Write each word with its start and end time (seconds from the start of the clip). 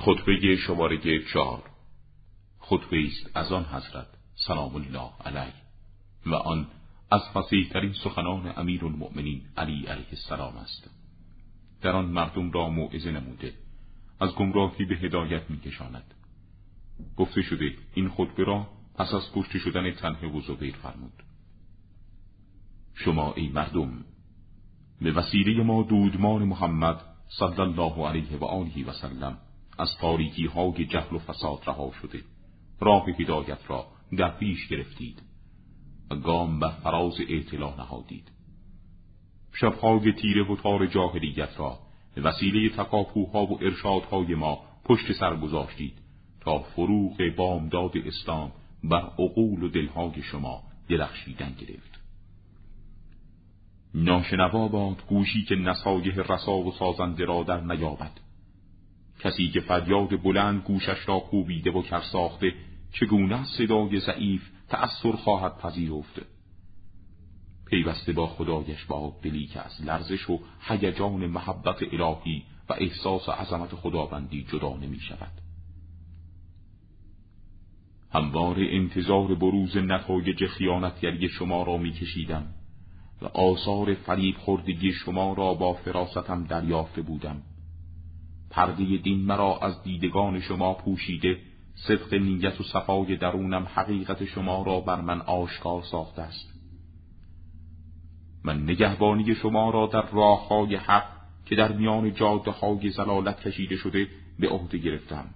خطبه 0.00 0.56
شماره 0.56 1.24
چهار. 1.32 1.62
خطبه 2.58 3.06
است 3.06 3.36
از 3.36 3.52
آن 3.52 3.64
حضرت 3.64 4.06
سلام 4.34 4.74
الله 4.74 5.10
علیه 5.24 5.54
و 6.26 6.34
آن 6.34 6.66
از 7.10 7.20
فصیح 7.34 7.68
ترین 7.68 7.92
سخنان 7.92 8.52
امیر 8.56 8.84
المؤمنین 8.84 9.42
علی 9.56 9.86
علیه 9.86 10.06
السلام 10.10 10.56
است. 10.56 10.90
در 11.82 11.90
آن 11.90 12.04
مردم 12.04 12.50
را 12.50 12.68
موعظه 12.68 13.10
نموده 13.10 13.54
از 14.20 14.34
گمراهی 14.34 14.84
به 14.84 14.94
هدایت 14.94 15.50
میکشاند. 15.50 16.14
گفته 17.16 17.42
شده 17.42 17.74
این 17.94 18.08
خطبه 18.08 18.44
را 18.44 18.66
پس 18.94 19.14
از 19.14 19.22
کشته 19.34 19.58
شدن 19.58 19.90
تنه 19.90 20.28
و 20.28 20.40
زبیر 20.40 20.74
فرمود. 20.74 21.22
شما 22.94 23.32
ای 23.32 23.48
مردم 23.48 24.04
به 25.00 25.12
وسیله 25.12 25.62
ما 25.62 25.82
دودمان 25.82 26.42
محمد 26.42 27.00
صلی 27.28 27.60
الله 27.60 28.08
علیه 28.08 28.36
و 28.36 28.44
آله 28.44 28.84
و 28.86 28.92
سلم 28.92 29.38
از 29.78 29.96
تاریکی 30.00 30.46
های 30.46 30.86
جهل 30.86 31.16
و 31.16 31.18
فساد 31.18 31.62
رها 31.66 31.92
شده 32.02 32.22
راه 32.80 33.06
هدایت 33.08 33.58
را 33.68 33.86
در 34.18 34.30
پیش 34.30 34.68
گرفتید 34.68 35.22
و 36.10 36.16
گام 36.16 36.60
بر 36.60 36.70
فراز 36.70 37.14
اطلاع 37.28 37.76
نهادید. 37.78 38.30
شبهای 39.52 40.12
تیره 40.12 40.52
و 40.52 40.56
تار 40.56 40.86
جاهلیت 40.86 41.50
را 41.58 41.78
به 42.14 42.22
وسیله 42.22 42.68
تکاپوها 42.68 43.46
و 43.46 43.64
ارشادهای 43.64 44.34
ما 44.34 44.58
پشت 44.84 45.12
سر 45.12 45.36
گذاشتید 45.36 45.98
تا 46.40 46.58
فروغ 46.58 47.16
بامداد 47.36 47.92
اسلام 47.96 48.52
بر 48.84 49.10
عقول 49.18 49.62
و 49.62 49.68
دلهای 49.68 50.22
شما 50.22 50.62
درخشیدن 50.88 51.54
گرفت. 51.60 52.00
ناشنوا 53.94 54.68
باد 54.68 55.06
گوشی 55.06 55.44
که 55.44 55.54
نصایح 55.54 56.14
رسا 56.14 56.56
و 56.56 56.72
سازنده 56.72 57.24
را 57.24 57.42
در 57.42 57.60
نیابد 57.60 58.20
کسی 59.18 59.48
که 59.48 59.60
فریاد 59.60 60.22
بلند 60.22 60.62
گوشش 60.62 61.08
را 61.08 61.18
کوبیده 61.18 61.70
و 61.70 61.82
کرساخته 61.82 62.52
چگونه 62.92 63.44
صدای 63.44 64.00
ضعیف 64.00 64.50
تأثیر 64.68 65.12
خواهد 65.12 65.58
پذیرفت 65.58 66.20
پیوسته 67.66 68.12
با 68.12 68.26
خدایش 68.26 68.84
با 68.84 69.16
دلی 69.22 69.46
که 69.46 69.60
از 69.60 69.82
لرزش 69.82 70.30
و 70.30 70.40
هیجان 70.60 71.26
محبت 71.26 71.82
الهی 71.92 72.42
و 72.68 72.72
احساس 72.72 73.28
عظمت 73.28 73.74
خداوندی 73.74 74.44
جدا 74.44 74.76
نمی 74.76 75.00
شود. 75.00 75.32
هموار 78.12 78.56
انتظار 78.58 79.34
بروز 79.34 79.76
نتایج 79.76 80.46
خیانتگری 80.46 81.28
شما 81.28 81.62
را 81.62 81.76
می 81.76 81.92
کشیدم 81.92 82.46
و 83.22 83.26
آثار 83.26 83.94
فریب 83.94 84.36
خوردگی 84.36 84.92
شما 84.92 85.32
را 85.32 85.54
با 85.54 85.72
فراستم 85.72 86.44
دریافته 86.44 87.02
بودم. 87.02 87.42
پرده 88.58 88.96
دین 88.96 89.18
مرا 89.18 89.58
از 89.58 89.82
دیدگان 89.82 90.40
شما 90.40 90.74
پوشیده. 90.74 91.38
صدق 91.74 92.14
نیت 92.14 92.60
و 92.60 92.64
صفای 92.64 93.16
درونم 93.16 93.66
حقیقت 93.74 94.24
شما 94.24 94.62
را 94.62 94.80
بر 94.80 95.00
من 95.00 95.20
آشکار 95.20 95.82
ساخته 95.82 96.22
است. 96.22 96.54
من 98.44 98.62
نگهبانی 98.62 99.34
شما 99.34 99.70
را 99.70 99.86
در 99.86 100.10
راه 100.10 100.48
های 100.48 100.76
حق 100.76 101.08
که 101.46 101.56
در 101.56 101.72
میان 101.72 102.14
جاده 102.14 102.50
های 102.50 102.90
زلالت 102.90 103.40
کشیده 103.40 103.76
شده 103.76 104.08
به 104.38 104.48
عهده 104.48 104.78
گرفتم. 104.78 105.26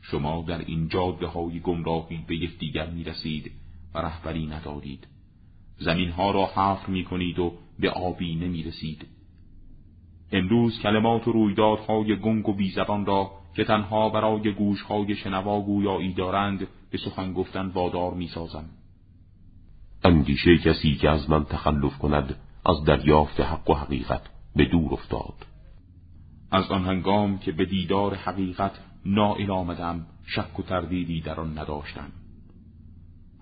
شما 0.00 0.44
در 0.48 0.58
این 0.58 0.88
جاده 0.88 1.26
های 1.26 1.60
گمراهی 1.60 2.24
به 2.28 2.36
یکدیگر 2.36 2.90
می 2.90 3.04
رسید 3.04 3.52
و 3.94 3.98
رهبری 3.98 4.46
ندارید. 4.46 5.06
زمین 5.78 6.10
ها 6.10 6.30
را 6.30 6.46
حفر 6.46 6.90
می 6.90 7.04
کنید 7.04 7.38
و 7.38 7.52
به 7.78 7.90
آبی 7.90 8.34
نمی 8.34 8.62
رسید 8.62 9.06
امروز 10.32 10.80
کلمات 10.80 11.28
و 11.28 11.32
رویدادهای 11.32 12.16
گنگ 12.16 12.48
و 12.48 12.52
بیزبان 12.52 13.06
را 13.06 13.30
که 13.54 13.64
تنها 13.64 14.08
برای 14.08 14.52
گوشهای 14.52 15.14
شنوا 15.14 15.60
گویایی 15.60 16.14
دارند 16.14 16.66
به 16.90 16.98
سخن 16.98 17.32
گفتن 17.32 17.66
وادار 17.66 18.14
می‌سازم. 18.14 18.64
اندیشه 20.04 20.58
کسی 20.58 20.94
که 20.94 21.10
از 21.10 21.30
من 21.30 21.44
تخلف 21.44 21.98
کند 21.98 22.36
از 22.66 22.84
دریافت 22.84 23.40
حق 23.40 23.70
و 23.70 23.74
حقیقت 23.74 24.22
به 24.56 24.64
دور 24.64 24.92
افتاد. 24.92 25.46
از 26.50 26.70
آن 26.70 26.84
هنگام 26.84 27.38
که 27.38 27.52
به 27.52 27.64
دیدار 27.64 28.14
حقیقت 28.14 28.72
نائل 29.06 29.50
آمدم 29.50 30.06
شک 30.26 30.58
و 30.58 30.62
تردیدی 30.62 31.20
در 31.20 31.40
آن 31.40 31.58
نداشتم. 31.58 32.12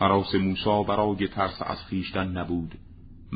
حراس 0.00 0.34
موسا 0.34 0.82
برای 0.82 1.28
ترس 1.28 1.62
از 1.62 1.84
خیشتن 1.84 2.38
نبود 2.38 2.74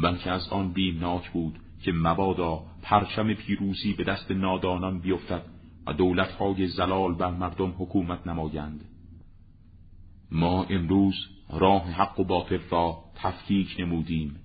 بلکه 0.03 0.31
از 0.31 0.49
آن 0.49 0.73
بیمناک 0.73 1.31
بود 1.31 1.59
که 1.83 1.93
مبادا 1.93 2.65
پرچم 2.83 3.35
پیروزی 3.35 3.93
به 3.93 4.05
دست 4.05 4.31
نادانان 4.31 5.01
بیفتد 5.01 5.43
و 5.87 5.93
دولتهای 5.93 6.67
زلال 6.69 7.15
بر 7.15 7.31
مردم 7.31 7.75
حکومت 7.79 8.27
نمایند. 8.27 8.85
ما 10.31 10.65
امروز 10.65 11.15
راه 11.51 11.91
حق 11.91 12.21
و 12.21 12.25
باطل 12.25 12.61
را 12.71 13.05
تفکیک 13.15 13.77
نمودیم 13.79 14.37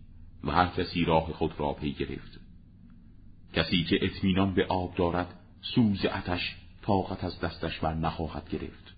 و 0.43 0.51
هر 0.51 0.67
کسی 0.67 1.05
راه 1.05 1.33
خود 1.33 1.59
را 1.59 1.73
پی 1.73 1.91
گرفت. 1.91 2.39
کسی 3.53 3.83
که 3.83 3.99
اطمینان 4.01 4.53
به 4.53 4.65
آب 4.65 4.95
دارد 4.95 5.33
سوز 5.61 6.05
اتش 6.05 6.55
طاقت 6.81 7.23
از 7.23 7.39
دستش 7.39 7.79
بر 7.79 7.93
نخواهد 7.93 8.49
گرفت. 8.49 8.96